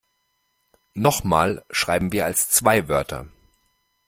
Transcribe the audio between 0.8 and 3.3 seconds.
Noch mal schreiben wir als zwei Wörter.